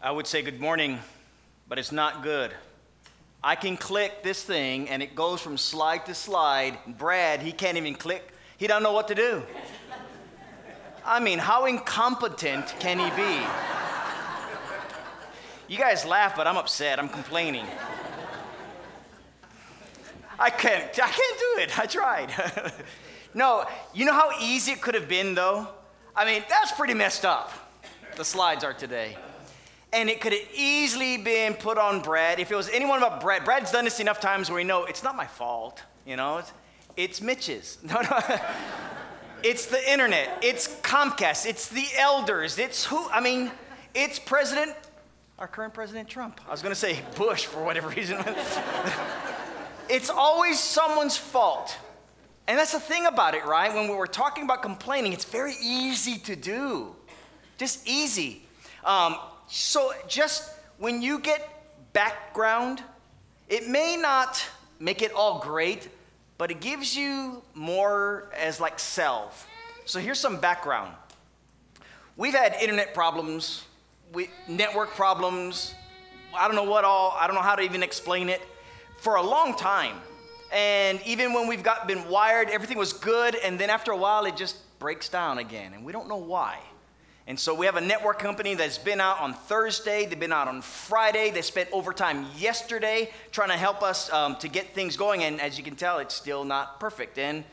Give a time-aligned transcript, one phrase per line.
[0.00, 1.00] I would say good morning,
[1.68, 2.54] but it's not good.
[3.42, 6.78] I can click this thing and it goes from slide to slide.
[6.86, 8.32] Brad, he can't even click.
[8.58, 9.42] He don't know what to do.
[11.04, 13.44] I mean, how incompetent can he be?
[15.66, 17.00] You guys laugh, but I'm upset.
[17.00, 17.66] I'm complaining.
[20.38, 21.76] I can't I can't do it.
[21.76, 22.30] I tried.
[23.34, 25.66] no, you know how easy it could have been though?
[26.14, 27.52] I mean, that's pretty messed up.
[28.14, 29.16] The slides are today.
[29.92, 32.40] And it could have easily been put on Brad.
[32.40, 35.02] If it was anyone but Brad, Brad's done this enough times where we know it's
[35.02, 36.52] not my fault, you know, it's,
[36.96, 37.78] it's Mitch's.
[37.82, 38.20] No, no.
[39.42, 43.50] it's the internet, it's Comcast, it's the elders, it's who, I mean,
[43.94, 44.74] it's President,
[45.38, 46.40] our current President Trump.
[46.46, 48.18] I was to say Bush for whatever reason.
[49.88, 51.76] it's always someone's fault.
[52.48, 53.72] And that's the thing about it, right?
[53.72, 56.96] When we were talking about complaining, it's very easy to do.
[57.58, 58.42] Just easy.
[58.84, 59.16] Um,
[59.48, 61.48] so, just when you get
[61.94, 62.82] background,
[63.48, 64.44] it may not
[64.78, 65.88] make it all great,
[66.36, 69.48] but it gives you more as like self.
[69.86, 70.94] So, here's some background.
[72.16, 73.64] We've had internet problems,
[74.12, 75.74] we, network problems.
[76.36, 78.42] I don't know what all, I don't know how to even explain it
[78.98, 79.96] for a long time.
[80.52, 84.26] And even when we've got been wired, everything was good, and then after a while
[84.26, 86.58] it just breaks down again, and we don't know why.
[87.28, 90.48] And so we have a network company that's been out on Thursday, they've been out
[90.48, 95.22] on Friday, they spent overtime yesterday trying to help us um, to get things going,
[95.22, 97.18] and as you can tell, it's still not perfect.
[97.18, 97.44] And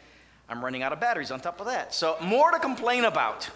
[0.48, 1.94] I'm running out of batteries on top of that.
[1.94, 3.50] So, more to complain about.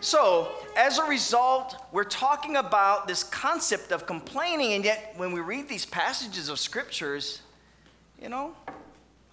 [0.00, 5.40] So, as a result, we're talking about this concept of complaining, and yet when we
[5.40, 7.42] read these passages of scriptures,
[8.22, 8.54] you know,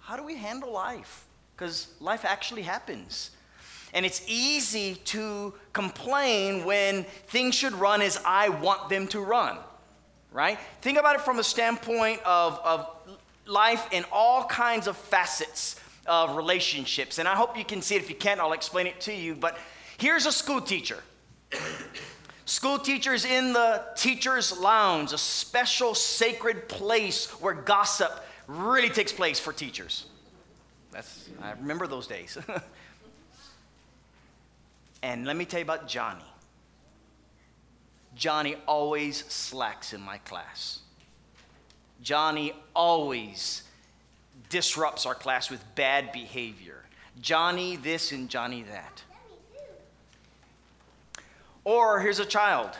[0.00, 1.24] how do we handle life?
[1.56, 3.30] Because life actually happens.
[3.94, 9.58] And it's easy to complain when things should run as I want them to run,
[10.32, 10.58] right?
[10.80, 12.88] Think about it from the standpoint of, of
[13.44, 17.18] life in all kinds of facets of relationships.
[17.18, 18.02] And I hope you can see it.
[18.02, 19.34] If you can't, I'll explain it to you.
[19.34, 19.58] But
[19.98, 20.98] here's a school teacher.
[22.46, 29.40] School teachers in the teacher's lounge, a special sacred place where gossip really takes place
[29.40, 30.06] for teachers.
[30.92, 32.38] That's, I remember those days.
[35.04, 36.24] and let me tell you about Johnny.
[38.16, 40.78] Johnny always slacks in my class.
[42.00, 43.64] Johnny always
[44.48, 46.86] disrupts our class with bad behavior.
[47.20, 49.02] Johnny this and Johnny that.
[51.64, 52.70] Or here's a child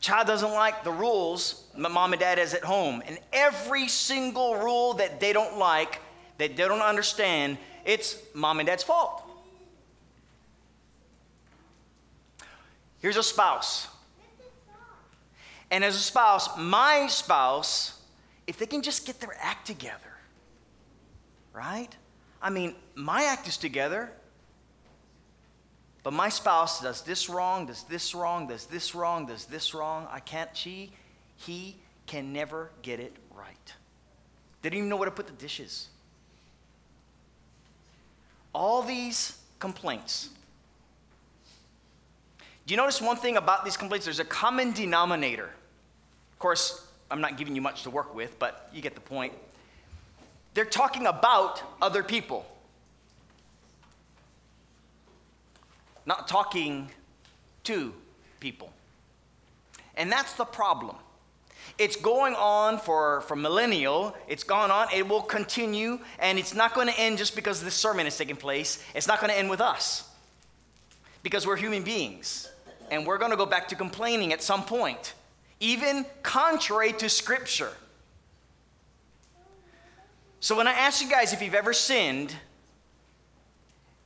[0.00, 3.00] Child doesn't like the rules that mom and dad has at home.
[3.06, 6.00] And every single rule that they don't like,
[6.38, 9.21] that they don't understand, it's mom and dad's fault.
[13.02, 13.88] Here's a spouse.
[15.70, 18.00] And as a spouse, my spouse,
[18.46, 19.98] if they can just get their act together,
[21.52, 21.88] right?
[22.40, 24.10] I mean, my act is together.
[26.02, 30.08] But my spouse does this wrong, does this wrong, does this wrong, does this wrong.
[30.10, 30.92] I can't, she,
[31.36, 31.76] he
[32.06, 33.72] can never get it right.
[34.62, 35.88] They don't even know where to put the dishes.
[38.52, 40.30] All these complaints.
[42.72, 44.06] You notice one thing about these complaints?
[44.06, 45.50] There's a common denominator.
[46.32, 49.34] Of course, I'm not giving you much to work with, but you get the point.
[50.54, 52.46] They're talking about other people.
[56.06, 56.90] not talking
[57.64, 57.92] to
[58.40, 58.72] people.
[59.98, 60.96] And that's the problem.
[61.76, 64.16] It's going on for, for millennial.
[64.28, 64.88] It's gone on.
[64.94, 65.98] It will continue.
[66.18, 68.82] And it's not going to end just because this sermon is taking place.
[68.94, 70.08] It's not going to end with us.
[71.22, 72.48] Because we're human beings.
[72.92, 75.14] And we're going to go back to complaining at some point,
[75.60, 77.72] even contrary to Scripture.
[80.40, 82.36] So when I ask you guys if you've ever sinned,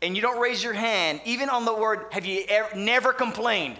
[0.00, 3.76] and you don't raise your hand, even on the word, have you ever, never complained?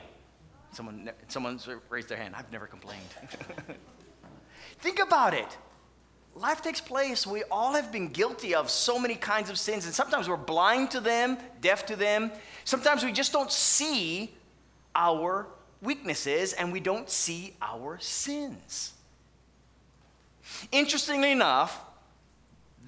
[0.72, 2.34] Someone, someone's raised their hand.
[2.36, 3.06] I've never complained.
[4.80, 5.56] Think about it.
[6.34, 7.24] Life takes place.
[7.24, 10.90] We all have been guilty of so many kinds of sins, and sometimes we're blind
[10.90, 12.32] to them, deaf to them.
[12.64, 14.35] Sometimes we just don't see
[14.96, 15.46] our
[15.80, 18.94] weaknesses and we don't see our sins.
[20.72, 21.84] Interestingly enough,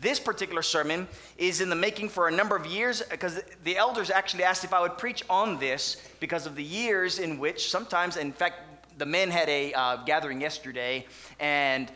[0.00, 4.10] this particular sermon is in the making for a number of years because the elders
[4.10, 8.16] actually asked if I would preach on this because of the years in which sometimes,
[8.16, 11.04] in fact, the men had a uh, gathering yesterday
[11.40, 11.90] and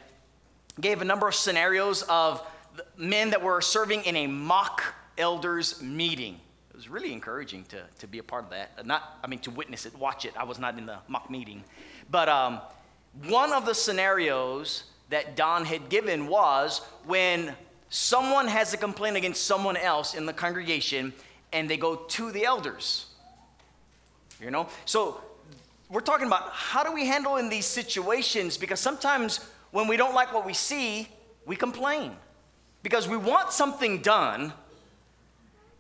[0.81, 2.45] gave a number of scenarios of
[2.97, 4.83] men that were serving in a mock
[5.19, 6.41] elders meeting.
[6.83, 8.85] Was really encouraging to, to be a part of that.
[8.85, 10.33] Not, I mean, to witness it, watch it.
[10.37, 11.63] I was not in the mock meeting.
[12.11, 12.61] But um,
[13.29, 17.55] one of the scenarios that Don had given was when
[17.89, 21.13] someone has a complaint against someone else in the congregation
[21.53, 23.07] and they go to the elders.
[24.41, 24.67] You know?
[24.85, 25.21] So
[25.89, 29.39] we're talking about how do we handle in these situations because sometimes
[29.71, 31.09] when we don't like what we see,
[31.47, 32.17] we complain
[32.83, 34.53] because we want something done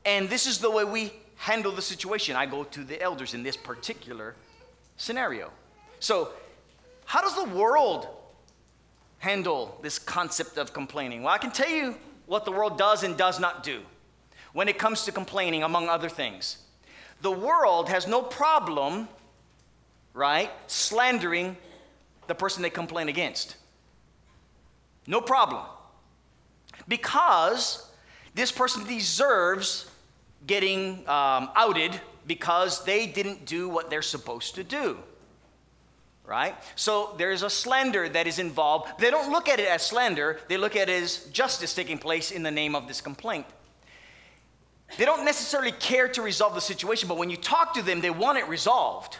[0.04, 2.36] and this is the way we handle the situation.
[2.36, 4.34] I go to the elders in this particular
[4.96, 5.50] scenario.
[6.00, 6.30] So,
[7.04, 8.06] how does the world
[9.18, 11.22] handle this concept of complaining?
[11.22, 11.96] Well, I can tell you
[12.26, 13.80] what the world does and does not do
[14.52, 16.58] when it comes to complaining, among other things.
[17.22, 19.08] The world has no problem,
[20.12, 21.56] right, slandering
[22.26, 23.56] the person they complain against.
[25.06, 25.64] No problem.
[26.88, 27.88] Because
[28.34, 29.88] this person deserves
[30.46, 34.98] getting um, outed because they didn't do what they're supposed to do.
[36.24, 36.54] Right?
[36.76, 38.98] So there's a slander that is involved.
[38.98, 42.30] They don't look at it as slander, they look at it as justice taking place
[42.30, 43.46] in the name of this complaint.
[44.98, 48.10] They don't necessarily care to resolve the situation, but when you talk to them, they
[48.10, 49.18] want it resolved.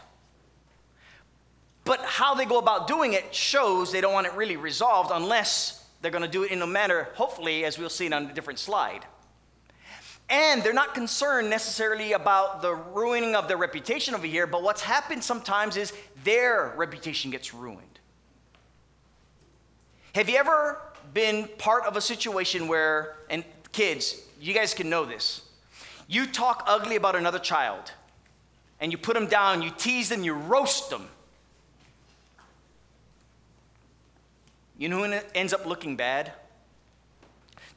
[1.84, 5.84] But how they go about doing it shows they don't want it really resolved unless
[6.00, 8.58] they're going to do it in a manner, hopefully, as we'll see on a different
[8.58, 9.04] slide.
[10.32, 14.80] And they're not concerned necessarily about the ruining of their reputation over here, but what's
[14.80, 15.92] happened sometimes is
[16.24, 18.00] their reputation gets ruined.
[20.14, 20.80] Have you ever
[21.12, 25.42] been part of a situation where, and kids, you guys can know this,
[26.08, 27.92] you talk ugly about another child,
[28.80, 31.08] and you put them down, you tease them, you roast them.
[34.78, 36.32] You know who ends up looking bad?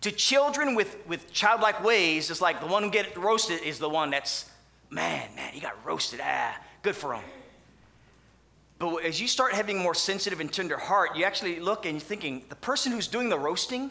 [0.06, 3.90] To children with, with childlike ways, it's like the one who get roasted is the
[3.90, 4.48] one that's,
[4.92, 6.20] man, man, he got roasted.
[6.24, 7.24] Ah, good for him.
[8.78, 12.02] But as you start having more sensitive and tender heart, you actually look and you're
[12.02, 13.90] thinking, the person who's doing the roasting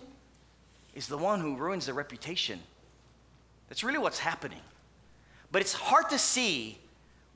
[0.95, 2.61] is the one who ruins their reputation.
[3.69, 4.63] That's really what's happening.
[5.51, 6.79] But it's hard to see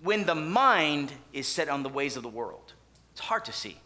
[0.05, 2.75] when the mind is set on the ways of the world.
[3.11, 3.81] It's hard to see.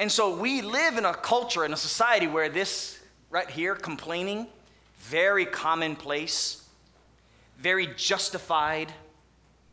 [0.00, 2.98] And so we live in a culture, in a society where this
[3.28, 4.46] right here, complaining,
[5.00, 6.66] very commonplace,
[7.58, 8.90] very justified,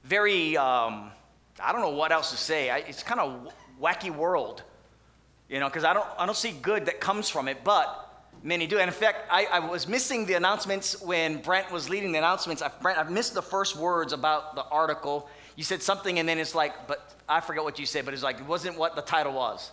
[0.03, 1.11] very, um,
[1.63, 2.69] I don't know what else to say.
[2.69, 4.63] I, it's kind of wacky world,
[5.47, 8.67] you know, because I don't, I don't see good that comes from it, but many
[8.67, 8.79] do.
[8.79, 12.61] And in fact, I, I was missing the announcements when Brent was leading the announcements.
[12.61, 15.29] I, Brent, I missed the first words about the article.
[15.55, 18.23] You said something, and then it's like, but I forget what you said, but it's
[18.23, 19.71] like, it wasn't what the title was.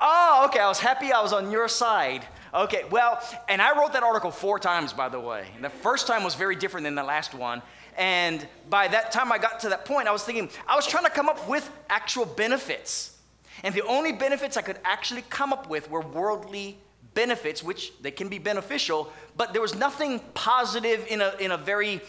[0.00, 0.60] Oh, okay.
[0.60, 2.26] I was happy I was on your side.
[2.54, 5.46] Okay, well, and I wrote that article four times, by the way.
[5.56, 7.62] And the first time was very different than the last one.
[7.96, 11.04] And by that time I got to that point, I was thinking, I was trying
[11.04, 13.18] to come up with actual benefits.
[13.62, 16.78] And the only benefits I could actually come up with were worldly
[17.14, 21.56] benefits, which they can be beneficial, but there was nothing positive in a, in a
[21.56, 22.00] very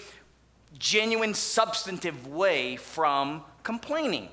[0.78, 4.30] genuine, substantive way from complaining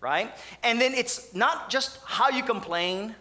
[0.00, 0.32] right?
[0.62, 3.14] And then it's not just how you complain,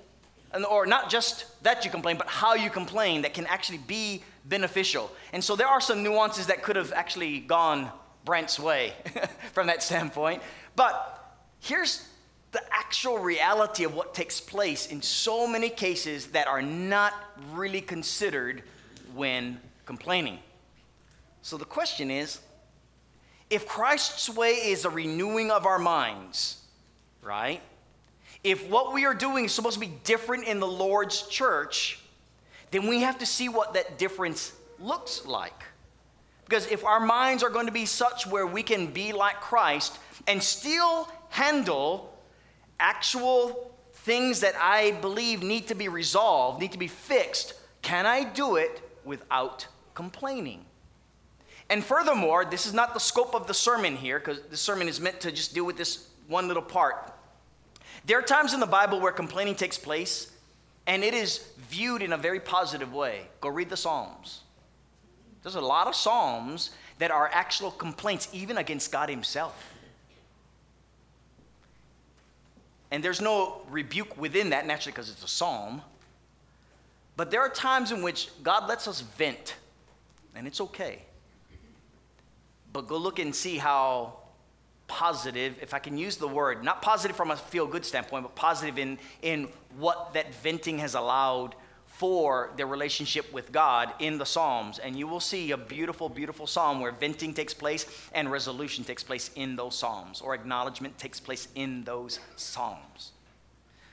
[0.70, 5.12] or not just that you complain, but how you complain that can actually be beneficial.
[5.34, 7.92] And so there are some nuances that could have actually gone
[8.26, 8.94] Brent's way
[9.54, 10.42] from that standpoint.
[10.76, 12.08] But here's
[12.52, 17.14] the actual reality of what takes place in so many cases that are not
[17.54, 18.64] really considered
[19.14, 20.40] when complaining.
[21.42, 22.40] So the question is
[23.50, 26.62] if Christ's way is a renewing of our minds,
[27.22, 27.62] right?
[28.44, 32.00] If what we are doing is supposed to be different in the Lord's church,
[32.72, 35.64] then we have to see what that difference looks like.
[36.46, 39.98] Because if our minds are going to be such where we can be like Christ
[40.28, 42.18] and still handle
[42.80, 48.24] actual things that I believe need to be resolved, need to be fixed, can I
[48.24, 50.64] do it without complaining?
[51.70, 55.02] And furthermore, this is not the scope of the sermon here, because the sermon is
[55.02, 57.14] meant to just deal with this one little part.
[58.06, 60.32] There are times in the Bible where complaining takes place
[60.86, 63.28] and it is viewed in a very positive way.
[63.42, 64.42] Go read the Psalms.
[65.44, 69.74] There's a lot of Psalms that are actual complaints, even against God Himself.
[72.90, 75.82] And there's no rebuke within that, naturally, because it's a psalm.
[77.18, 79.56] But there are times in which God lets us vent,
[80.36, 81.02] and it's okay.
[82.72, 84.20] But go look and see how
[84.88, 88.36] positive, if I can use the word, not positive from a feel good standpoint, but
[88.36, 94.26] positive in, in what that venting has allowed for their relationship with God in the
[94.26, 94.78] Psalms.
[94.80, 99.04] And you will see a beautiful, beautiful psalm where venting takes place and resolution takes
[99.04, 103.12] place in those Psalms, or acknowledgement takes place in those Psalms.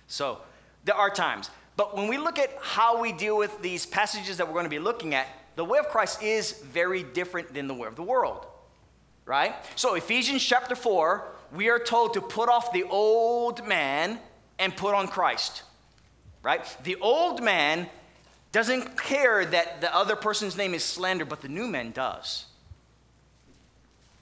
[0.07, 0.41] So
[0.85, 1.51] there are times.
[1.77, 4.71] But when we look at how we deal with these passages that we're going to
[4.71, 8.03] be looking at, the way of Christ is very different than the way of the
[8.03, 8.47] world.
[9.27, 9.55] Right?
[9.77, 14.19] So, Ephesians chapter 4, we are told to put off the old man
[14.59, 15.63] and put on Christ
[16.45, 16.77] right?
[16.85, 17.89] The old man
[18.53, 22.45] doesn't care that the other person's name is slander, but the new man does.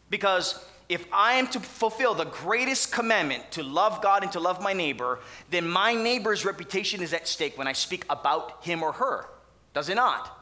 [0.09, 4.63] Because if I am to fulfill the greatest commandment to love God and to love
[4.63, 5.19] my neighbor,
[5.51, 9.27] then my neighbor's reputation is at stake when I speak about him or her.
[9.75, 10.39] Does it not?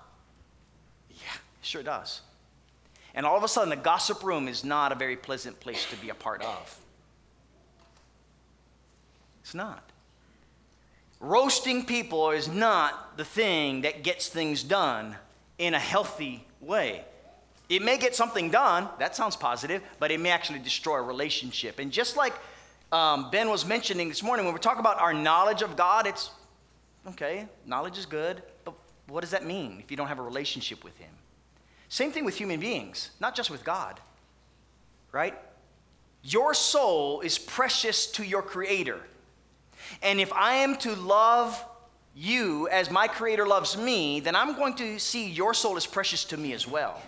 [1.08, 1.16] Yeah,
[1.60, 2.20] it sure does.
[3.14, 5.96] And all of a sudden, the gossip room is not a very pleasant place to
[5.96, 6.78] be a part of.
[9.42, 9.82] It's not.
[11.18, 15.16] Roasting people is not the thing that gets things done
[15.58, 17.04] in a healthy way.
[17.68, 21.78] It may get something done, that sounds positive, but it may actually destroy a relationship.
[21.78, 22.32] And just like
[22.90, 26.30] um, Ben was mentioning this morning, when we talk about our knowledge of God, it's
[27.06, 28.74] okay, knowledge is good, but
[29.06, 31.10] what does that mean if you don't have a relationship with Him?
[31.90, 34.00] Same thing with human beings, not just with God,
[35.10, 35.36] right?
[36.22, 39.00] Your soul is precious to your Creator.
[40.00, 41.62] And if I am to love
[42.14, 46.24] you as my Creator loves me, then I'm going to see your soul as precious
[46.26, 47.02] to me as well.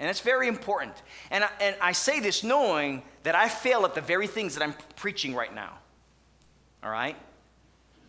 [0.00, 0.94] And that's very important.
[1.30, 4.64] And I, and I say this knowing that I fail at the very things that
[4.64, 5.78] I'm preaching right now.
[6.82, 7.16] All right?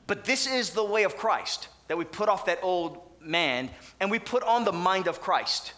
[0.07, 4.11] But this is the way of Christ that we put off that old man and
[4.11, 5.73] we put on the mind of Christ.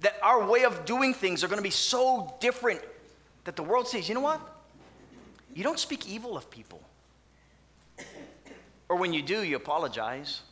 [0.00, 2.80] That our way of doing things are going to be so different
[3.44, 4.40] that the world says, you know what?
[5.54, 6.82] You don't speak evil of people.
[8.88, 10.42] Or when you do, you apologize.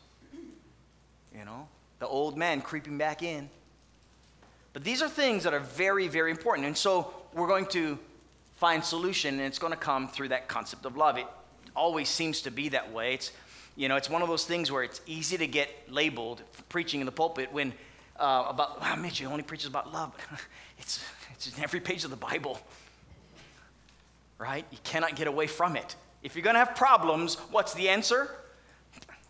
[1.37, 1.67] You know,
[1.99, 3.49] the old man creeping back in.
[4.73, 6.67] But these are things that are very, very important.
[6.67, 7.99] And so we're going to
[8.57, 11.17] find solution, and it's going to come through that concept of love.
[11.17, 11.27] It
[11.75, 13.15] always seems to be that way.
[13.15, 13.31] It's,
[13.75, 17.05] you know, it's one of those things where it's easy to get labeled preaching in
[17.05, 17.73] the pulpit when
[18.19, 20.13] uh, about, wow, you only preaches about love.
[20.77, 21.03] it's,
[21.33, 22.59] it's in every page of the Bible
[24.43, 24.65] right?
[24.71, 25.95] You cannot get away from it.
[26.21, 28.29] If you're going to have problems, what's the answer?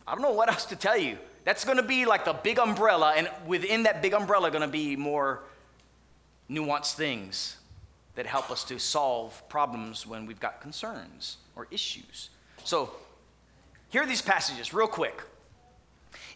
[0.08, 1.18] I don't know what else to tell you.
[1.44, 4.68] That's going to be like the big umbrella, and within that big umbrella, going to
[4.68, 5.44] be more
[6.50, 7.58] nuanced things
[8.16, 12.30] that help us to solve problems when we've got concerns or issues.
[12.64, 12.92] So,
[13.94, 15.22] here are these passages, real quick.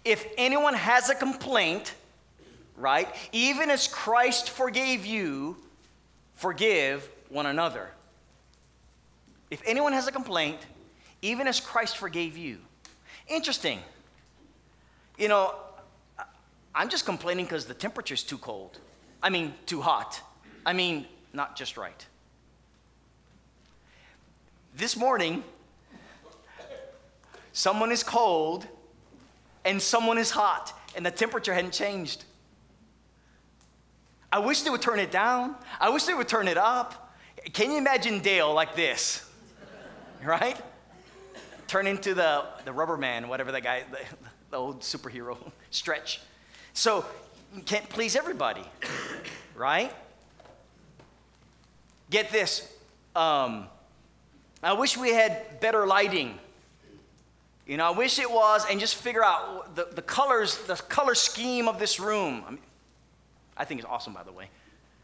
[0.06, 1.96] If anyone has a complaint,
[2.76, 5.58] right, even as Christ forgave you,
[6.36, 7.90] forgive one another.
[9.50, 10.60] If anyone has a complaint,
[11.24, 12.60] even as Christ forgave you.
[13.28, 13.80] Interesting.
[15.18, 15.56] You know,
[16.76, 18.78] I'm just complaining because the temperature's too cold.
[19.24, 20.22] I mean, too hot.
[20.64, 22.06] I mean, not just right.
[24.76, 25.44] This morning,
[27.58, 28.68] someone is cold
[29.66, 32.24] and someone is hot, and the temperature hadn't changed.
[34.32, 35.56] I wish they would turn it down.
[35.80, 37.16] I wish they would turn it up.
[37.54, 39.28] Can you imagine Dale like this?
[40.24, 40.56] right?
[41.66, 43.98] Turn into the, the rubber man, whatever that guy, the,
[44.52, 45.36] the old superhero,
[45.72, 46.22] stretch.
[46.74, 47.06] So
[47.56, 48.64] you can't please everybody,
[49.56, 49.92] right?
[52.12, 52.72] Get this.
[53.16, 53.66] Um,
[54.62, 56.38] I wish we had better lighting.
[57.68, 61.16] You know, I wish it was, and just figure out the, the colors, the color
[61.16, 62.44] scheme of this room.
[62.48, 62.60] I, mean,
[63.58, 64.50] I think it's awesome, by the way.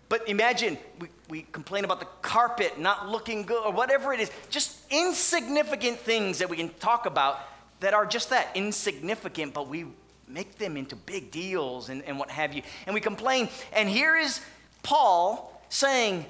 [0.08, 4.32] But imagine we, we complain about the carpet not looking good or whatever it is.
[4.50, 7.40] Just insignificant things that we can talk about
[7.82, 9.86] that are just that insignificant, but we
[10.28, 12.62] make them into big deals and, and what have you.
[12.88, 13.50] And we complain.
[13.74, 14.40] And here is
[14.84, 16.26] Paul saying,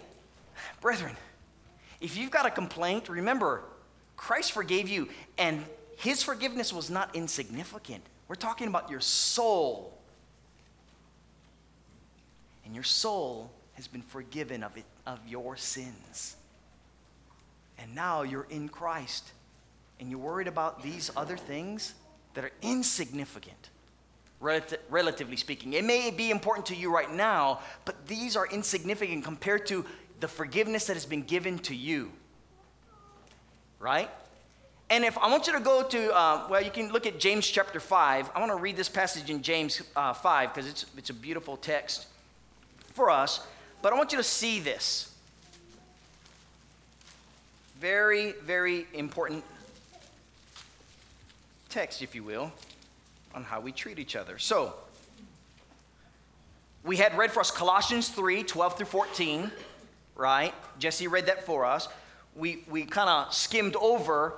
[0.81, 1.15] Brethren,
[2.01, 3.61] if you've got a complaint, remember,
[4.17, 5.63] Christ forgave you, and
[6.03, 8.03] his forgiveness was not insignificant.
[8.27, 9.97] We're talking about your soul.
[12.65, 16.35] And your soul has been forgiven of, it, of your sins.
[17.77, 19.31] And now you're in Christ
[19.99, 21.93] and you're worried about these other things
[22.33, 23.69] that are insignificant,
[24.41, 25.71] relatively speaking.
[25.71, 29.85] It may be important to you right now, but these are insignificant compared to
[30.19, 32.11] the forgiveness that has been given to you.
[33.79, 34.09] Right?
[34.93, 37.47] And if I want you to go to, uh, well, you can look at James
[37.47, 38.29] chapter 5.
[38.35, 41.57] I want to read this passage in James uh, 5 because it's, it's a beautiful
[41.57, 42.05] text
[42.93, 43.39] for us.
[43.81, 45.11] But I want you to see this.
[47.79, 49.43] Very, very important
[51.69, 52.51] text, if you will.
[53.33, 54.37] on how we treat each other.
[54.37, 54.75] So,
[56.83, 59.51] we had read for us Colossians 3 12 through 14,
[60.15, 60.53] right?
[60.77, 61.87] Jesse read that for us.
[62.35, 64.35] We, we kind of skimmed over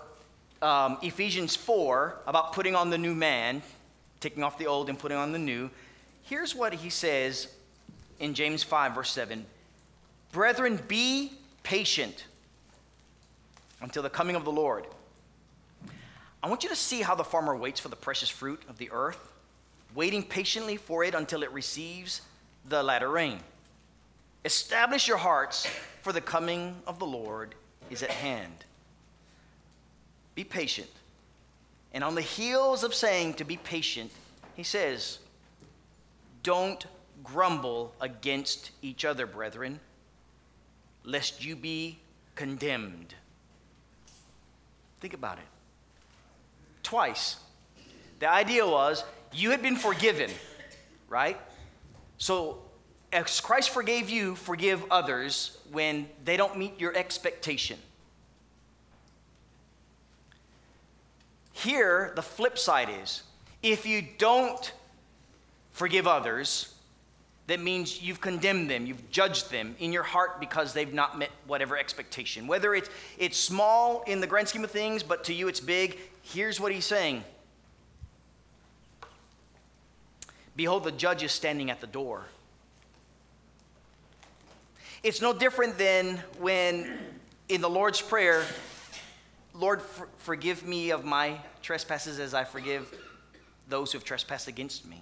[0.62, 3.62] um, Ephesians 4 about putting on the new man,
[4.19, 5.69] taking off the old and putting on the new.
[6.24, 7.47] Here's what he says
[8.19, 9.45] in James 5, verse 7
[10.31, 11.31] Brethren, be
[11.63, 12.25] patient
[13.81, 14.85] until the coming of the Lord.
[16.43, 18.91] I want you to see how the farmer waits for the precious fruit of the
[18.91, 19.31] earth,
[19.95, 22.21] waiting patiently for it until it receives
[22.67, 23.39] the latter rain.
[24.43, 25.67] Establish your hearts,
[26.03, 27.55] for the coming of the Lord
[27.89, 28.65] is at hand.
[30.36, 30.89] Be patient.
[31.94, 34.12] And on the heels of saying to be patient,
[34.56, 35.20] he says,
[36.44, 36.86] Don't
[37.24, 39.80] grumble against each other, brethren,
[41.04, 42.00] lest you be
[42.36, 43.15] condemned.
[45.00, 45.46] Think about it
[46.86, 47.38] twice.
[48.20, 50.30] The idea was you had been forgiven,
[51.10, 51.38] right?
[52.18, 52.60] So,
[53.12, 57.80] as Christ forgave you, forgive others when they don't meet your expectation.
[61.65, 63.24] Here, the flip side is
[63.63, 64.72] if you don't
[65.72, 66.75] forgive others,
[67.48, 71.31] that means you've condemned them, you've judged them in your heart because they've not met
[71.48, 72.45] whatever expectation.
[72.45, 75.98] Whether it's, it's small in the grand scheme of things, but to you it's big,
[76.22, 77.24] here's what he's saying
[80.55, 82.25] Behold, the judge is standing at the door.
[85.01, 87.00] It's no different than when
[87.50, 88.43] in the Lord's Prayer,
[89.55, 92.93] Lord, for- forgive me of my trespasses as I forgive
[93.67, 95.01] those who have trespassed against me.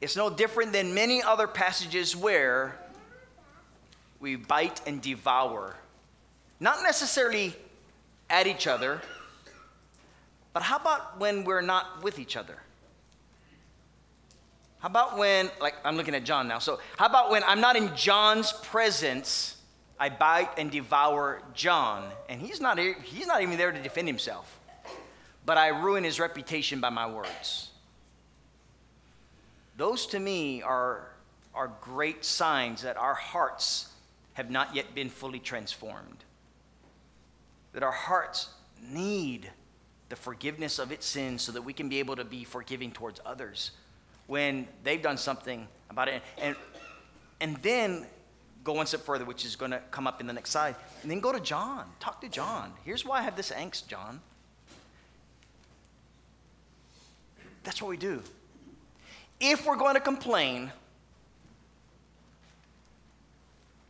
[0.00, 2.76] It's no different than many other passages where
[4.18, 5.76] we bite and devour,
[6.58, 7.54] not necessarily
[8.28, 9.00] at each other,
[10.52, 12.56] but how about when we're not with each other?
[14.80, 16.58] How about when, like, I'm looking at John now.
[16.58, 19.56] So, how about when I'm not in John's presence,
[20.00, 24.58] I bite and devour John, and he's not, he's not even there to defend himself,
[25.44, 27.70] but I ruin his reputation by my words.
[29.76, 31.08] Those to me are,
[31.54, 33.88] are great signs that our hearts
[34.34, 36.24] have not yet been fully transformed.
[37.72, 38.50] That our hearts
[38.82, 39.50] need
[40.08, 43.20] the forgiveness of its sins so that we can be able to be forgiving towards
[43.24, 43.72] others
[44.26, 46.22] when they've done something about it.
[46.38, 46.54] And,
[47.40, 48.06] and then
[48.62, 50.76] go one step further, which is going to come up in the next slide.
[51.02, 51.86] And then go to John.
[51.98, 52.72] Talk to John.
[52.84, 54.20] Here's why I have this angst, John.
[57.64, 58.22] That's what we do
[59.42, 60.70] if we're going to complain,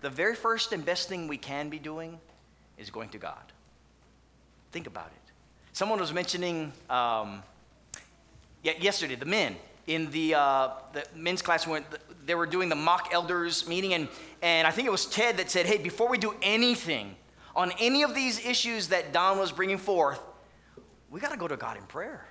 [0.00, 2.18] the very first and best thing we can be doing
[2.78, 3.52] is going to God.
[4.72, 5.32] Think about it.
[5.74, 7.42] Someone was mentioning um,
[8.62, 9.56] yesterday, the men
[9.86, 11.84] in the, uh, the men's class, when
[12.24, 14.08] they were doing the mock elders meeting, and,
[14.40, 17.14] and I think it was Ted that said, hey, before we do anything
[17.54, 20.20] on any of these issues that Don was bringing forth,
[21.10, 22.26] we got to go to God in prayer.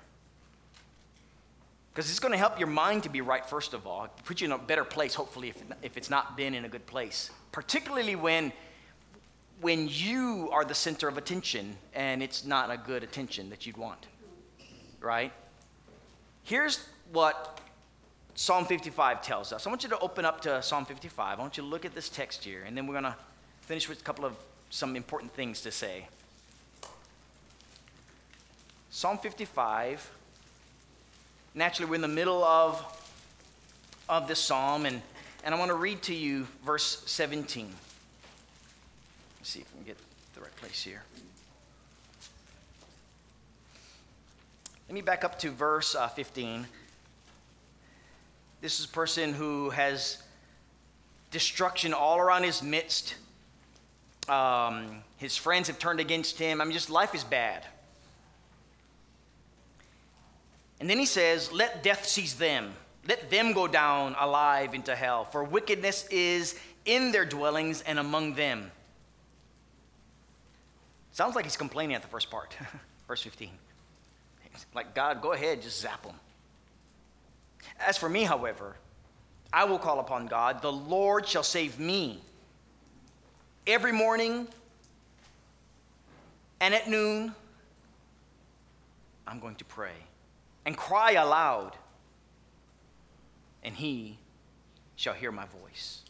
[1.94, 4.46] Because it's going to help your mind to be right, first of all, put you
[4.46, 7.32] in a better place, hopefully, if, if it's not been in a good place.
[7.52, 8.54] Particularly when,
[9.60, 13.76] when you are the center of attention and it's not a good attention that you'd
[13.76, 14.08] want,
[15.02, 15.34] right?
[16.44, 17.60] Here's what
[18.36, 19.68] Psalm 55 tells us.
[19.68, 21.40] I want you to open up to Psalm 55.
[21.40, 23.16] I want you to look at this text here, and then we're going to
[23.62, 24.34] finish with a couple of
[24.70, 26.08] some important things to say.
[28.90, 30.10] Psalm 55
[31.54, 32.84] naturally, we're in the middle of,
[34.08, 35.02] of this psalm, and,
[35.44, 37.68] and I want to read to you verse 17.
[39.40, 39.98] Let's see if we can get
[40.36, 41.04] the right place here.
[44.88, 46.68] Let me back up to verse uh, 15.
[48.60, 50.22] This is a person who has
[51.32, 53.16] destruction all around his midst.
[54.28, 56.62] Um, his friends have turned against him.
[56.62, 57.64] I mean, just life is bad.
[60.82, 62.74] And then he says, Let death seize them.
[63.08, 68.34] Let them go down alive into hell, for wickedness is in their dwellings and among
[68.34, 68.72] them.
[71.12, 72.58] Sounds like he's complaining at the first part,
[73.08, 73.50] verse 15.
[74.74, 76.16] Like, God, go ahead, just zap them.
[77.80, 78.76] As for me, however,
[79.54, 80.64] I will call upon God.
[80.64, 82.22] The Lord shall save me.
[83.68, 84.48] Every morning
[86.60, 87.36] and at noon,
[89.28, 89.94] I'm going to pray
[90.66, 91.76] and cry aloud,
[93.64, 94.18] and he
[94.96, 96.02] shall hear my voice.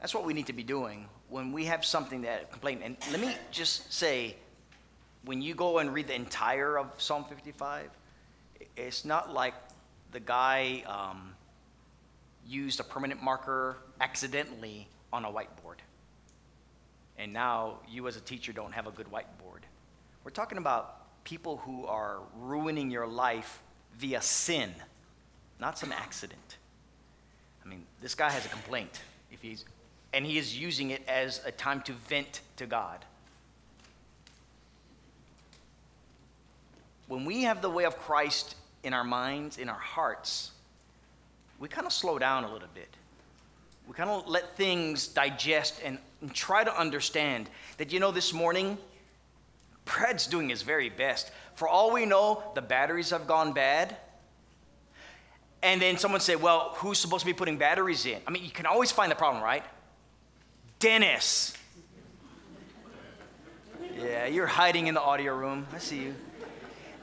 [0.00, 2.80] That's what we need to be doing when we have something that complain.
[2.82, 4.34] And let me just say,
[5.24, 7.90] when you go and read the entire of Psalm 55,
[8.76, 9.54] It's not like
[10.12, 11.34] the guy um,
[12.46, 15.78] used a permanent marker accidentally on a whiteboard.
[17.18, 19.62] And now you, as a teacher, don't have a good whiteboard.
[20.24, 23.60] We're talking about people who are ruining your life
[23.98, 24.74] via sin,
[25.58, 26.56] not some accident.
[27.64, 29.00] I mean, this guy has a complaint.
[29.30, 29.64] If he's,
[30.12, 33.04] and he is using it as a time to vent to God.
[37.08, 40.52] When we have the way of Christ in our minds, in our hearts,
[41.58, 42.88] we kind of slow down a little bit.
[43.88, 48.32] We kind of let things digest and, and try to understand that, you know, this
[48.32, 48.78] morning,
[49.96, 51.30] Brad's doing his very best.
[51.54, 53.96] For all we know, the batteries have gone bad.
[55.62, 58.18] And then someone said, Well, who's supposed to be putting batteries in?
[58.26, 59.64] I mean, you can always find the problem, right?
[60.78, 61.54] Dennis.
[63.98, 65.66] Yeah, you're hiding in the audio room.
[65.74, 66.14] I see you.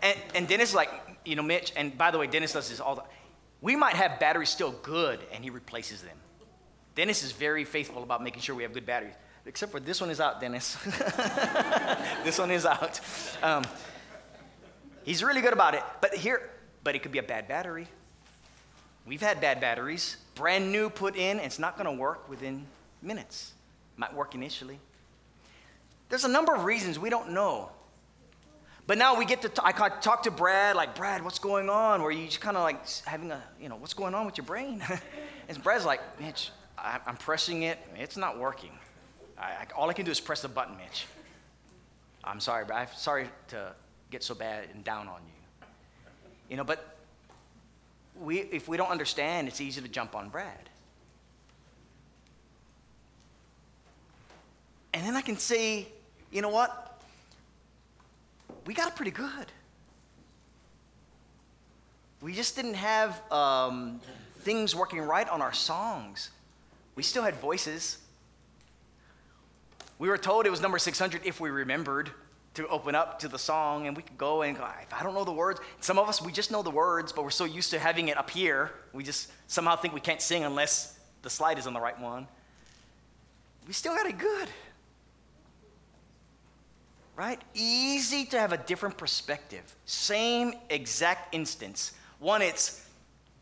[0.01, 0.89] And, and Dennis is like,
[1.25, 3.03] you know, Mitch, and by the way, Dennis does this all the
[3.61, 6.17] We might have batteries still good, and he replaces them.
[6.95, 9.13] Dennis is very faithful about making sure we have good batteries.
[9.47, 10.75] Except for this one is out, Dennis.
[12.23, 12.99] this one is out.
[13.41, 13.63] Um,
[15.05, 15.83] he's really good about it.
[16.01, 16.49] But here,
[16.83, 17.87] but it could be a bad battery.
[19.05, 22.65] We've had bad batteries, brand new put in, and it's not going to work within
[23.01, 23.53] minutes.
[23.95, 24.79] Might work initially.
[26.09, 27.71] There's a number of reasons we don't know.
[28.85, 32.01] But now we get to, t- I talk to Brad, like, Brad, what's going on?
[32.01, 34.45] Where you just kind of like having a, you know, what's going on with your
[34.45, 34.83] brain?
[35.49, 38.71] and Brad's like, Mitch, I, am pressing it, it's not working.
[39.39, 41.05] I, I, all I can do is press the button, Mitch.
[42.23, 43.73] I'm sorry, but I'm sorry to
[44.09, 45.67] get so bad and down on you.
[46.49, 46.97] You know, but
[48.19, 50.69] we, if we don't understand, it's easy to jump on Brad.
[54.93, 55.87] And then I can say,
[56.31, 57.01] you know what?
[58.65, 59.51] We got it pretty good.
[62.21, 64.01] We just didn't have um,
[64.39, 66.31] things working right on our songs.
[66.95, 67.99] We still had voices.
[69.99, 72.11] We were told it was number 600 if we remembered
[72.53, 75.13] to open up to the song and we could go and go, if I don't
[75.13, 77.71] know the words, some of us, we just know the words, but we're so used
[77.71, 81.59] to having it up here, we just somehow think we can't sing unless the slide
[81.59, 82.27] is on the right one.
[83.67, 84.47] We still got it good.
[87.15, 87.41] Right?
[87.53, 89.75] Easy to have a different perspective.
[89.85, 91.93] Same exact instance.
[92.19, 92.87] One, it's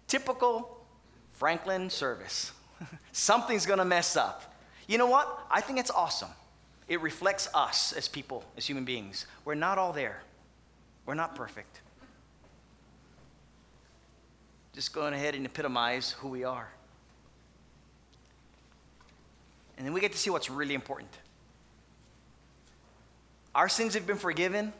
[0.07, 0.85] typical
[1.33, 2.51] Franklin service.
[3.11, 4.55] Something's gonna mess up.
[4.87, 5.45] You know what?
[5.49, 6.29] I think it's awesome.
[6.87, 9.25] It reflects us as people, as human beings.
[9.43, 10.21] We're not all there,
[11.05, 11.81] we're not perfect.
[14.73, 16.67] Just going ahead and epitomize who we are.
[19.77, 21.11] And then we get to see what's really important.
[23.53, 24.73] Our sins have been forgiven.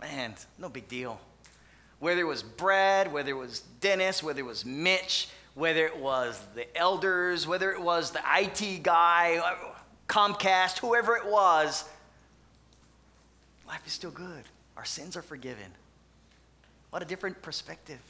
[0.00, 1.20] Man, no big deal.
[1.98, 6.40] Whether it was Brad, whether it was Dennis, whether it was Mitch, whether it was
[6.54, 9.42] the elders, whether it was the IT guy,
[10.10, 11.84] Comcast, whoever it was,
[13.68, 14.42] life is still good.
[14.76, 15.72] Our sins are forgiven.
[16.90, 18.00] What a different perspective.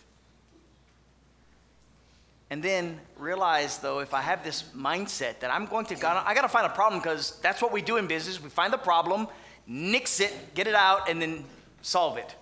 [2.49, 5.95] And then realize, though, if I have this mindset that I'm going to,
[6.27, 8.43] I got to find a problem because that's what we do in business.
[8.43, 9.29] We find the problem,
[9.67, 11.45] nix it, get it out, and then
[11.83, 12.35] solve it.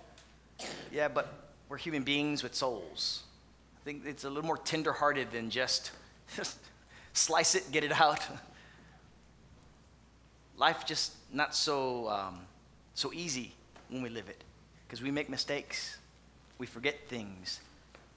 [0.89, 1.33] Yeah, but
[1.67, 3.23] we're human beings with souls.
[3.75, 5.91] I think it's a little more tender-hearted than just
[7.13, 8.21] slice it, get it out.
[10.59, 12.41] life just not so, um,
[12.93, 13.53] so easy
[13.89, 14.43] when we live it
[14.87, 15.97] because we make mistakes.
[16.59, 17.61] We forget things.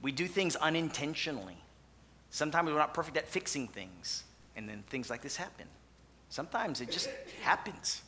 [0.01, 1.57] We do things unintentionally.
[2.29, 4.23] Sometimes we're not perfect at fixing things,
[4.55, 5.65] and then things like this happen.
[6.29, 7.09] Sometimes it just
[7.43, 8.01] happens.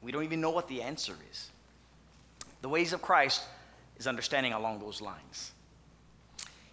[0.00, 1.50] We don't even know what the answer is.
[2.62, 3.42] The ways of Christ
[3.98, 5.52] is understanding along those lines.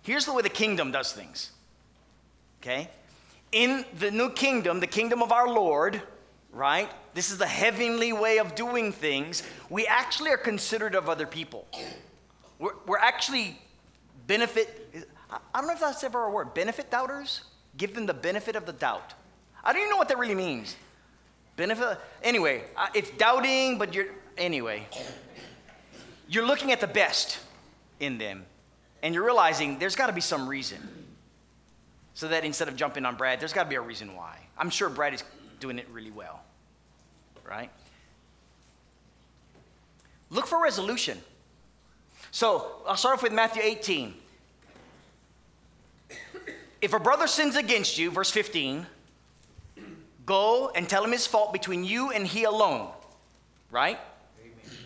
[0.03, 1.51] Here's the way the kingdom does things.
[2.61, 2.89] Okay?
[3.51, 6.01] In the new kingdom, the kingdom of our Lord,
[6.51, 6.89] right?
[7.13, 9.43] This is the heavenly way of doing things.
[9.69, 11.67] We actually are considerate of other people.
[12.57, 13.59] We're, we're actually
[14.27, 17.41] benefit, I don't know if that's ever a word, benefit doubters?
[17.77, 19.13] Give them the benefit of the doubt.
[19.63, 20.75] I don't even know what that really means.
[21.55, 24.07] Benefit, anyway, it's doubting, but you're,
[24.37, 24.87] anyway.
[26.27, 27.39] You're looking at the best
[27.99, 28.45] in them,
[29.03, 30.77] and you're realizing there's got to be some reason.
[32.13, 34.37] So that instead of jumping on Brad, there's got to be a reason why.
[34.57, 35.23] I'm sure Brad is
[35.59, 36.41] doing it really well,
[37.47, 37.69] right?
[40.29, 41.17] Look for resolution.
[42.31, 44.13] So I'll start off with Matthew 18.
[46.81, 48.85] If a brother sins against you, verse 15,
[50.25, 52.89] go and tell him his fault between you and he alone,
[53.71, 53.99] right?
[54.41, 54.77] Amen.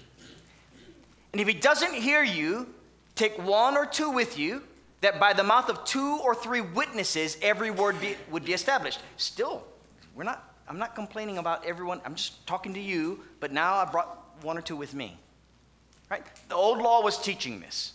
[1.33, 2.73] And if he doesn't hear you,
[3.15, 4.63] take one or two with you,
[5.01, 8.99] that by the mouth of two or three witnesses every word be, would be established.
[9.17, 9.63] Still,
[10.15, 12.01] we're not, I'm not complaining about everyone.
[12.05, 15.17] I'm just talking to you, but now I brought one or two with me.
[16.09, 16.23] Right?
[16.49, 17.93] The old law was teaching this.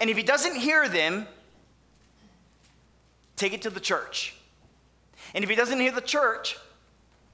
[0.00, 1.26] And if he doesn't hear them,
[3.36, 4.34] take it to the church.
[5.34, 6.56] And if he doesn't hear the church,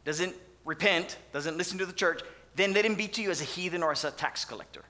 [0.05, 0.35] doesn't
[0.65, 2.23] repent, doesn't listen to the church,
[2.57, 4.83] then let him be to you as a heathen or as a tax collector.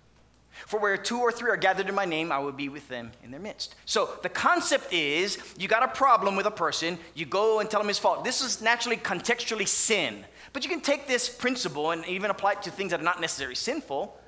[0.66, 3.12] For where two or three are gathered in my name, I will be with them
[3.22, 3.75] in their midst.
[3.85, 7.81] So the concept is you got a problem with a person, you go and tell
[7.81, 8.25] him his fault.
[8.25, 10.25] This is naturally contextually sin.
[10.53, 13.20] But you can take this principle and even apply it to things that are not
[13.20, 14.18] necessarily sinful.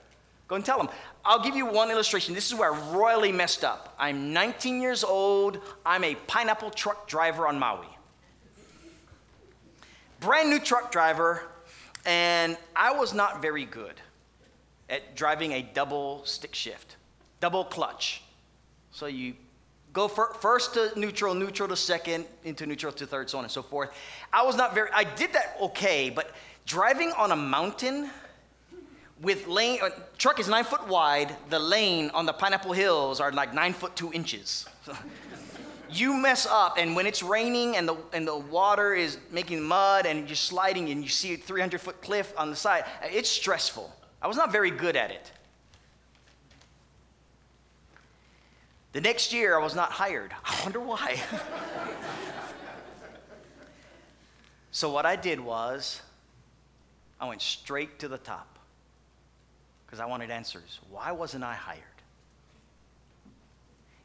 [0.48, 0.88] Go and tell them.
[1.24, 2.34] I'll give you one illustration.
[2.34, 3.94] This is where I royally messed up.
[3.98, 5.58] I'm 19 years old.
[5.86, 7.86] I'm a pineapple truck driver on Maui.
[10.20, 11.42] Brand new truck driver,
[12.06, 13.94] and I was not very good
[14.94, 16.96] at driving a double stick shift,
[17.40, 18.22] double clutch.
[18.92, 19.34] So you
[19.92, 23.62] go first to neutral, neutral to second, into neutral to third, so on and so
[23.62, 23.90] forth.
[24.32, 26.30] I was not very, I did that okay, but
[26.64, 28.08] driving on a mountain
[29.20, 29.80] with lane,
[30.16, 33.96] truck is nine foot wide, the lane on the Pineapple Hills are like nine foot
[33.96, 34.66] two inches.
[35.90, 40.06] you mess up, and when it's raining and the, and the water is making mud
[40.06, 43.92] and you're sliding and you see a 300 foot cliff on the side, it's stressful.
[44.24, 45.30] I was not very good at it.
[48.92, 50.32] The next year, I was not hired.
[50.42, 51.20] I wonder why.
[54.70, 56.00] so, what I did was,
[57.20, 58.58] I went straight to the top
[59.84, 60.80] because I wanted answers.
[60.90, 61.82] Why wasn't I hired?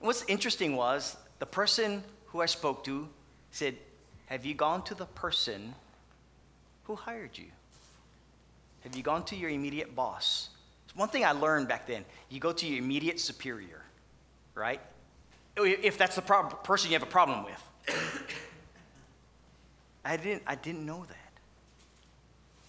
[0.02, 3.08] And what's interesting was, the person who I spoke to
[3.52, 3.78] said,
[4.26, 5.76] Have you gone to the person
[6.84, 7.46] who hired you?
[8.84, 10.50] Have you gone to your immediate boss?
[10.96, 13.82] One thing I learned back then you go to your immediate superior,
[14.56, 14.82] right?
[15.58, 17.64] Oh, if that's the person you have a problem with.
[20.06, 21.16] I didn't, I didn't know that.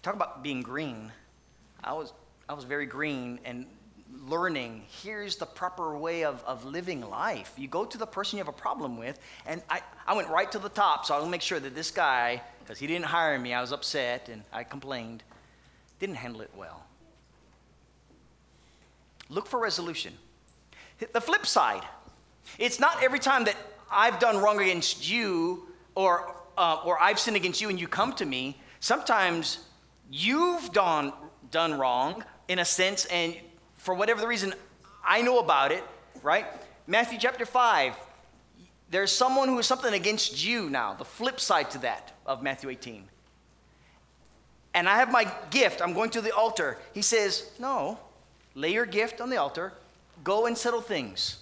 [0.02, 1.12] Talk about being green.
[1.84, 2.12] I was,
[2.48, 3.66] I was very green and
[4.26, 7.52] learning here's the proper way of, of living life.
[7.56, 10.50] You go to the person you have a problem with, and I, I went right
[10.52, 13.54] to the top, so I'll make sure that this guy, because he didn't hire me,
[13.54, 15.22] I was upset and I complained
[16.00, 16.82] didn't handle it well.
[19.28, 20.14] Look for resolution.
[21.12, 21.84] The flip side,
[22.58, 23.56] it's not every time that
[23.90, 28.12] I've done wrong against you or, uh, or I've sinned against you and you come
[28.14, 28.58] to me.
[28.80, 29.58] Sometimes
[30.10, 31.12] you've done,
[31.50, 33.36] done wrong in a sense, and
[33.76, 34.52] for whatever the reason,
[35.04, 35.84] I know about it,
[36.22, 36.46] right?
[36.86, 37.94] Matthew chapter 5,
[38.90, 42.70] there's someone who has something against you now, the flip side to that of Matthew
[42.70, 43.08] 18
[44.74, 46.78] and I have my gift, I'm going to the altar.
[46.92, 47.98] He says, No,
[48.54, 49.72] lay your gift on the altar,
[50.22, 51.38] go and settle things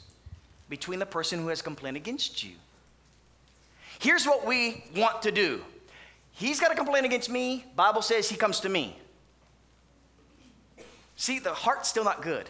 [0.69, 2.53] between the person who has complained against you.
[3.99, 5.61] Here's what we want to do.
[6.33, 7.64] He's got a complaint against me.
[7.75, 8.97] Bible says he comes to me.
[11.17, 12.49] See, the heart's still not good.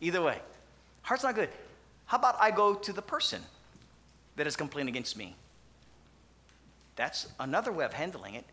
[0.00, 0.40] Either way.
[1.02, 1.50] Heart's not good.
[2.06, 3.42] How about I go to the person
[4.34, 5.36] that has complained against me?
[6.96, 8.44] That's another way of handling it.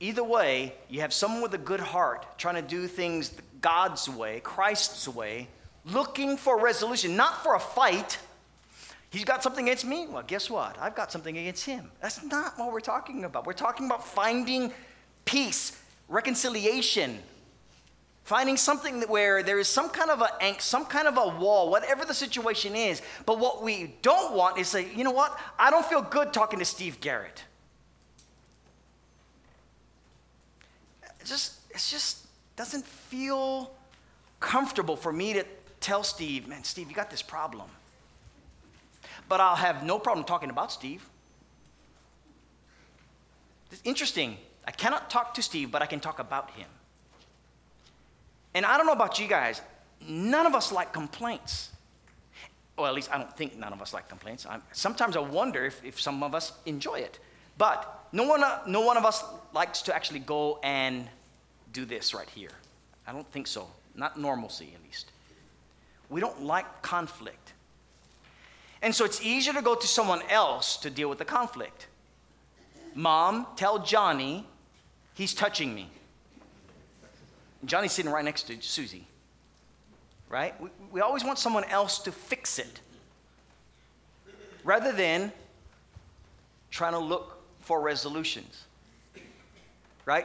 [0.00, 4.40] Either way, you have someone with a good heart trying to do things God's way,
[4.40, 5.48] Christ's way,
[5.84, 8.18] looking for resolution, not for a fight.
[9.10, 10.06] He's got something against me.
[10.08, 10.78] Well, guess what?
[10.78, 11.90] I've got something against him.
[12.00, 13.46] That's not what we're talking about.
[13.46, 14.72] We're talking about finding
[15.24, 17.18] peace, reconciliation,
[18.22, 22.04] finding something where there is some kind of a some kind of a wall, whatever
[22.04, 23.02] the situation is.
[23.26, 25.36] But what we don't want is say, you know what?
[25.58, 27.42] I don't feel good talking to Steve Garrett.
[31.24, 32.26] Just, it just
[32.56, 33.70] doesn't feel
[34.40, 35.44] comfortable for me to
[35.80, 37.68] tell Steve, man, Steve, you got this problem.
[39.28, 41.04] But I'll have no problem talking about Steve.
[43.70, 44.36] It's interesting.
[44.66, 46.68] I cannot talk to Steve, but I can talk about him.
[48.54, 49.60] And I don't know about you guys,
[50.06, 51.70] none of us like complaints.
[52.76, 54.46] Well, at least I don't think none of us like complaints.
[54.48, 57.18] I'm, sometimes I wonder if, if some of us enjoy it.
[57.56, 61.08] But no one, uh, no one of us likes to actually go and
[61.72, 62.50] do this right here.
[63.06, 63.68] I don't think so.
[63.94, 65.10] Not normalcy, at least.
[66.08, 67.52] We don't like conflict.
[68.80, 71.88] And so it's easier to go to someone else to deal with the conflict.
[72.94, 74.46] Mom, tell Johnny
[75.14, 75.90] he's touching me.
[77.64, 79.06] Johnny's sitting right next to Susie.
[80.28, 80.58] Right?
[80.60, 82.80] We, we always want someone else to fix it
[84.62, 85.32] rather than
[86.70, 87.37] trying to look
[87.68, 88.64] for resolutions.
[90.06, 90.24] Right?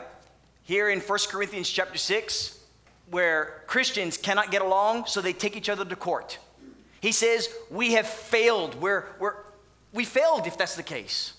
[0.63, 2.57] Here in 1 Corinthians chapter 6,
[3.09, 6.39] where Christians cannot get along, so they take each other to court.
[7.01, 8.81] He says, We have failed.
[8.81, 9.35] We're, we're,
[9.91, 11.33] we failed if that's the case.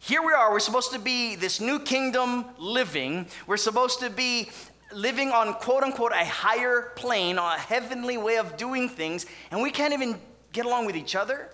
[0.00, 3.26] Here we are, we're supposed to be this new kingdom living.
[3.46, 4.50] We're supposed to be
[4.92, 9.62] living on quote unquote a higher plane, on a heavenly way of doing things, and
[9.62, 10.20] we can't even
[10.52, 11.48] get along with each other.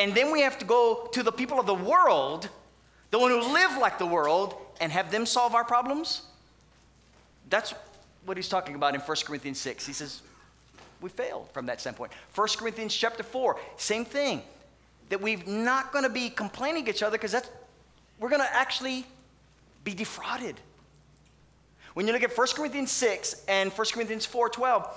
[0.00, 2.48] And then we have to go to the people of the world,
[3.10, 6.22] the one who live like the world, and have them solve our problems.
[7.50, 7.74] That's
[8.24, 9.86] what he's talking about in 1 Corinthians 6.
[9.86, 10.22] He says,
[11.02, 12.12] we failed from that standpoint.
[12.34, 14.42] 1 Corinthians chapter 4, same thing.
[15.10, 17.50] That we're not going to be complaining to each other because that's
[18.18, 19.04] we're going to actually
[19.84, 20.56] be defrauded.
[21.92, 24.88] When you look at 1 Corinthians 6 and 1 Corinthians 4:12,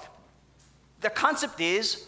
[1.01, 2.05] the concept is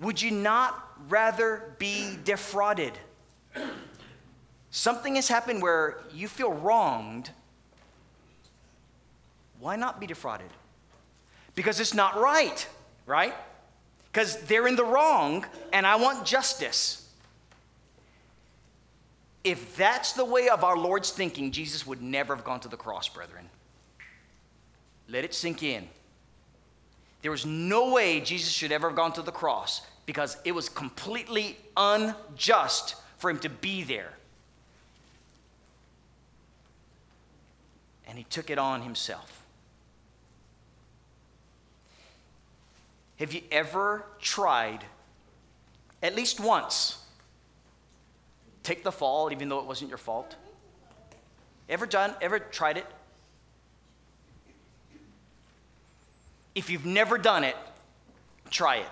[0.00, 2.92] would you not rather be defrauded?
[4.70, 7.30] Something has happened where you feel wronged.
[9.60, 10.50] Why not be defrauded?
[11.54, 12.66] Because it's not right,
[13.06, 13.34] right?
[14.12, 17.08] Because they're in the wrong and I want justice.
[19.44, 22.76] If that's the way of our Lord's thinking, Jesus would never have gone to the
[22.76, 23.48] cross, brethren.
[25.08, 25.88] Let it sink in.
[27.24, 30.68] There was no way Jesus should ever have gone to the cross because it was
[30.68, 34.12] completely unjust for him to be there.
[38.06, 39.42] And he took it on himself.
[43.16, 44.84] Have you ever tried,
[46.02, 46.98] at least once,
[48.62, 50.36] take the fall even though it wasn't your fault?
[51.70, 52.86] Ever done, ever tried it?
[56.54, 57.56] If you've never done it,
[58.50, 58.90] try it.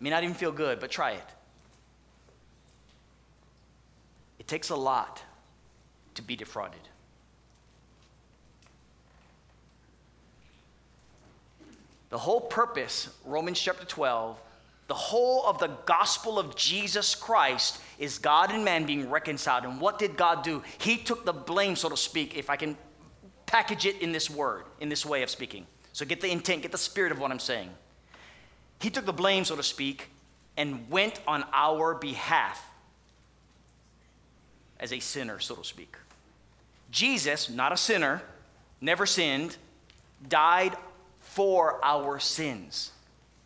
[0.00, 1.24] May not even feel good, but try it.
[4.38, 5.22] It takes a lot
[6.14, 6.80] to be defrauded.
[12.10, 14.40] The whole purpose, Romans chapter 12,
[14.88, 19.64] the whole of the gospel of Jesus Christ is God and man being reconciled.
[19.64, 20.62] And what did God do?
[20.78, 22.76] He took the blame, so to speak, if I can
[23.46, 25.66] package it in this word, in this way of speaking.
[25.96, 27.70] So get the intent, get the spirit of what I'm saying.
[28.82, 30.10] He took the blame, so to speak,
[30.54, 32.62] and went on our behalf
[34.78, 35.96] as a sinner, so to speak.
[36.90, 38.20] Jesus, not a sinner,
[38.78, 39.56] never sinned,
[40.28, 40.76] died
[41.18, 42.90] for our sins.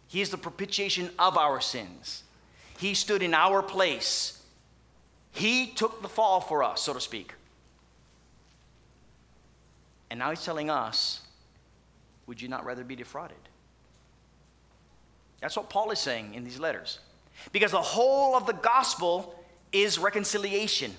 [0.08, 2.24] He is the propitiation of our sins.
[2.78, 4.42] He stood in our place.
[5.30, 7.32] He took the fall for us, so to speak.
[10.10, 11.20] And now he's telling us,
[12.30, 13.36] would you not rather be defrauded?
[15.40, 17.00] That's what Paul is saying in these letters.
[17.50, 19.34] Because the whole of the gospel
[19.72, 20.94] is reconciliation.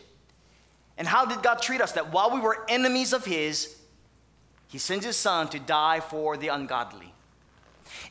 [0.98, 1.94] And how did God treat us?
[1.94, 3.78] That while we were enemies of His,
[4.68, 7.14] He sends His Son to die for the ungodly.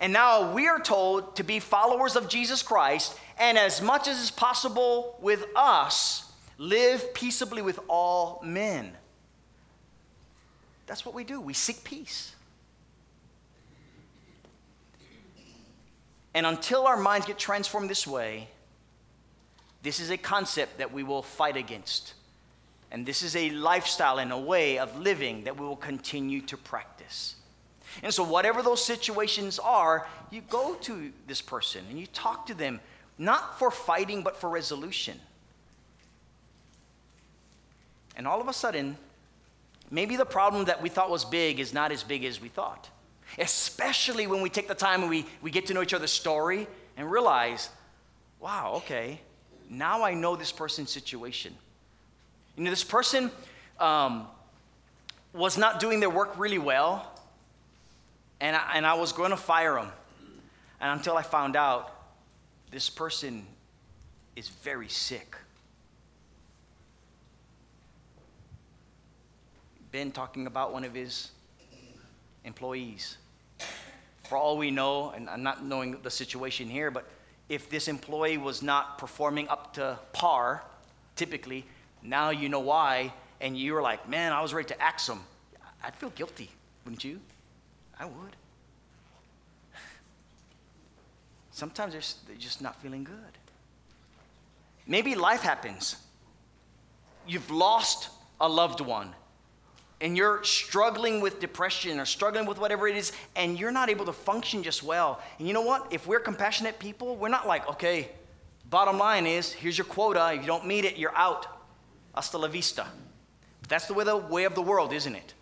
[0.00, 4.18] And now we are told to be followers of Jesus Christ, and as much as
[4.18, 8.92] is possible with us, live peaceably with all men.
[10.86, 11.38] That's what we do.
[11.38, 12.34] We seek peace.
[16.34, 18.48] And until our minds get transformed this way,
[19.82, 22.14] this is a concept that we will fight against.
[22.90, 26.56] And this is a lifestyle and a way of living that we will continue to
[26.56, 27.36] practice.
[28.02, 32.54] And so, whatever those situations are, you go to this person and you talk to
[32.54, 32.80] them,
[33.18, 35.18] not for fighting, but for resolution.
[38.16, 38.96] And all of a sudden,
[39.90, 42.88] maybe the problem that we thought was big is not as big as we thought.
[43.38, 46.66] Especially when we take the time and we, we get to know each other's story
[46.96, 47.70] and realize,
[48.40, 49.20] wow, okay,
[49.68, 51.54] now I know this person's situation.
[52.56, 53.30] You know, this person
[53.78, 54.26] um,
[55.32, 57.10] was not doing their work really well,
[58.40, 59.88] and I, and I was going to fire him.
[60.80, 61.94] And until I found out
[62.70, 63.46] this person
[64.36, 65.36] is very sick.
[69.92, 71.32] Ben talking about one of his
[72.44, 73.16] employees.
[74.30, 77.04] For all we know, and I'm not knowing the situation here, but
[77.48, 80.62] if this employee was not performing up to par,
[81.16, 81.64] typically,
[82.00, 85.18] now you know why, and you were like, man, I was ready to axe him.
[85.82, 86.48] I'd feel guilty,
[86.84, 87.18] wouldn't you?
[87.98, 88.36] I would.
[91.50, 93.34] Sometimes they're, they're just not feeling good.
[94.86, 95.96] Maybe life happens.
[97.26, 98.10] You've lost
[98.40, 99.12] a loved one,
[100.00, 104.06] and you're struggling with depression or struggling with whatever it is, and you're not able
[104.06, 105.20] to function just well.
[105.38, 105.88] And you know what?
[105.90, 108.10] If we're compassionate people, we're not like, okay,
[108.68, 110.32] bottom line is here's your quota.
[110.32, 111.46] If you don't meet it, you're out.
[112.14, 112.86] Hasta la vista.
[113.68, 115.34] That's the way, the way of the world, isn't it?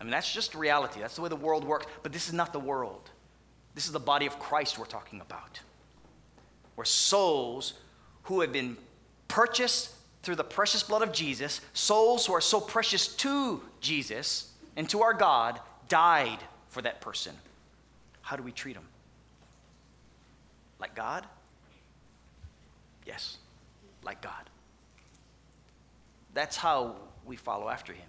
[0.00, 1.00] I mean, that's just reality.
[1.00, 1.86] That's the way the world works.
[2.02, 3.10] But this is not the world.
[3.74, 5.60] This is the body of Christ we're talking about.
[6.76, 7.74] We're souls
[8.24, 8.76] who have been
[9.28, 9.93] purchased
[10.24, 15.02] through the precious blood of Jesus, souls who are so precious to Jesus and to
[15.02, 17.34] our God, died for that person.
[18.22, 18.86] How do we treat them?
[20.80, 21.26] Like God?
[23.06, 23.36] Yes,
[24.02, 24.50] like God.
[26.32, 28.08] That's how we follow after Him.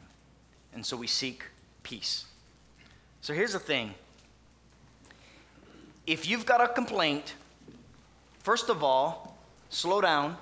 [0.74, 1.44] And so we seek
[1.84, 2.26] peace.
[3.22, 3.94] So here's the thing
[6.08, 7.34] if you've got a complaint,
[8.40, 9.38] first of all,
[9.70, 10.38] slow down.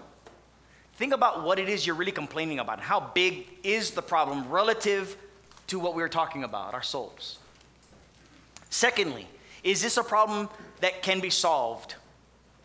[1.04, 2.80] Think about what it is you're really complaining about.
[2.80, 5.18] How big is the problem relative
[5.68, 7.39] to what we were talking about, our souls?
[8.70, 9.28] Secondly,
[9.66, 10.47] is this a problem
[10.80, 11.95] that can be solved?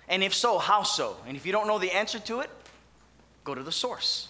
[0.08, 1.16] And if so, how so?
[1.26, 2.50] And if you don't know the answer to it,
[3.42, 4.28] go to the source.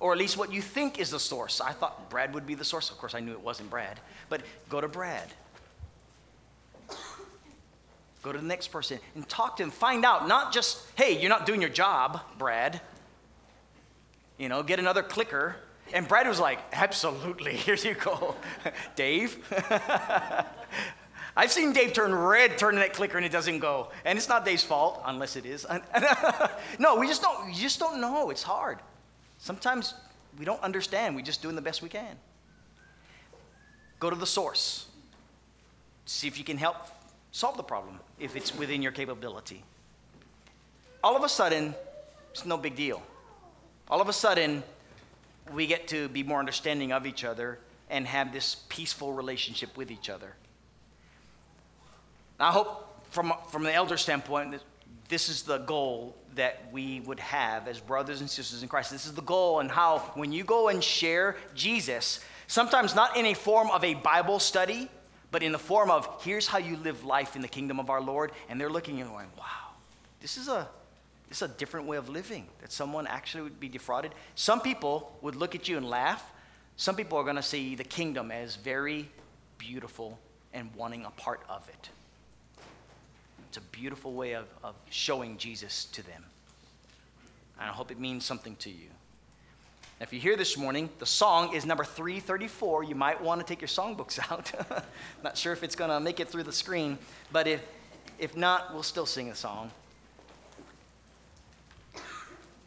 [0.00, 1.60] Or at least what you think is the source.
[1.60, 2.90] I thought Brad would be the source.
[2.90, 4.00] Of course, I knew it wasn't Brad.
[4.28, 5.28] But go to Brad.
[8.24, 9.70] Go to the next person and talk to him.
[9.70, 12.80] Find out, not just, hey, you're not doing your job, Brad.
[14.38, 15.56] You know, get another clicker.
[15.92, 18.36] And Brad was like, absolutely, here you go.
[18.94, 19.38] Dave?
[21.36, 23.90] I've seen Dave turn red turning that clicker and it doesn't go.
[24.04, 25.66] And it's not Dave's fault, unless it is.
[26.78, 28.30] no, we just don't, you just don't know.
[28.30, 28.78] It's hard.
[29.38, 29.94] Sometimes
[30.38, 31.14] we don't understand.
[31.14, 32.16] We're just doing the best we can.
[34.00, 34.86] Go to the source.
[36.06, 36.76] See if you can help
[37.30, 39.62] solve the problem if it's within your capability.
[41.04, 41.74] All of a sudden,
[42.32, 43.02] it's no big deal.
[43.90, 44.62] All of a sudden,
[45.52, 47.58] we get to be more understanding of each other
[47.88, 50.34] and have this peaceful relationship with each other.
[52.38, 54.60] I hope from, from the elder standpoint,
[55.08, 58.90] this is the goal that we would have as brothers and sisters in Christ.
[58.90, 63.26] This is the goal, and how when you go and share Jesus, sometimes not in
[63.26, 64.90] a form of a Bible study,
[65.30, 68.02] but in the form of here's how you live life in the kingdom of our
[68.02, 69.72] Lord, and they're looking and going, wow,
[70.20, 70.68] this is a
[71.30, 74.12] is a different way of living that someone actually would be defrauded.
[74.34, 76.24] Some people would look at you and laugh.
[76.76, 79.08] Some people are going to see the kingdom as very
[79.58, 80.18] beautiful
[80.54, 81.90] and wanting a part of it.
[83.48, 86.24] It's a beautiful way of, of showing Jesus to them.
[87.60, 88.88] And I hope it means something to you.
[89.98, 92.84] Now, if you're here this morning, the song is number 334.
[92.84, 94.52] You might want to take your songbooks out.
[95.24, 96.98] not sure if it's going to make it through the screen,
[97.32, 97.62] but if,
[98.18, 99.70] if not, we'll still sing the song.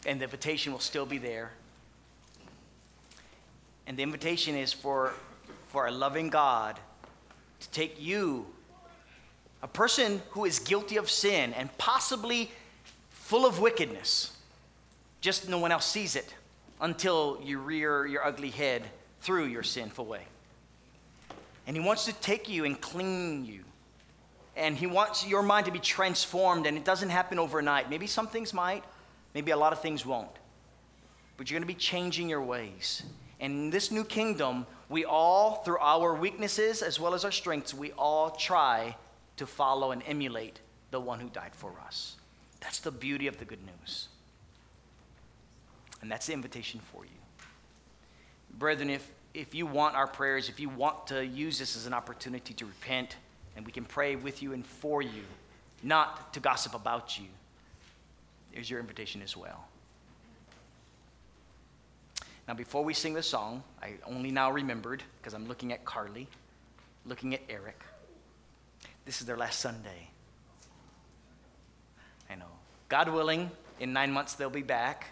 [0.06, 1.52] And the invitation will still be there.
[3.88, 5.14] And the invitation is for,
[5.70, 6.80] for a loving God
[7.60, 8.46] to take you
[9.64, 12.52] a person who is guilty of sin and possibly
[13.10, 14.36] full of wickedness.
[15.22, 16.34] Just no one else sees it
[16.80, 18.84] until you rear your ugly head
[19.22, 20.24] through your sinful way.
[21.68, 23.64] And He wants to take you and clean you.
[24.58, 27.90] And He wants your mind to be transformed, and it doesn't happen overnight.
[27.90, 28.84] Maybe some things might,
[29.34, 30.30] maybe a lot of things won't.
[31.38, 33.04] But you're going to be changing your ways.
[33.40, 37.74] And in this new kingdom, we all, through our weaknesses as well as our strengths,
[37.74, 38.96] we all try
[39.38, 40.60] to follow and emulate
[40.92, 42.18] the one who died for us.
[42.60, 44.08] That's the beauty of the good news.
[46.02, 47.12] And that's the invitation for you.
[48.58, 51.94] Brethren, if, if you want our prayers, if you want to use this as an
[51.94, 53.16] opportunity to repent,
[53.56, 55.24] and we can pray with you and for you,
[55.84, 57.26] not to gossip about you,
[58.54, 59.66] there's your invitation as well.
[62.48, 66.28] Now, before we sing the song, I only now remembered, because I'm looking at Carly,
[67.06, 67.82] looking at Eric.
[69.06, 70.10] This is their last Sunday.
[72.30, 72.46] I know.
[72.90, 75.08] God willing, in nine months they'll be back,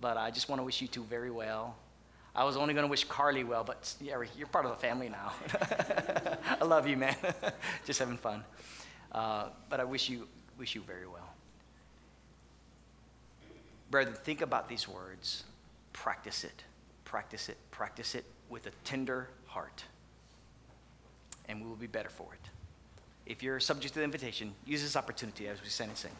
[0.00, 1.76] but I just want to wish you two very well.
[2.34, 5.08] I was only going to wish Carly well, but yeah, you're part of the family
[5.08, 5.32] now.
[6.60, 7.16] I love you, man.
[7.84, 8.44] just having fun.
[9.10, 11.29] Uh, but I wish you, wish you very well.
[13.90, 15.44] Brethren, think about these words.
[15.92, 16.64] Practice it,
[17.04, 19.84] practice it, practice it with a tender heart,
[21.48, 22.50] and we will be better for it
[23.30, 26.10] if you're subject to the invitation, use this opportunity as we sing and sing.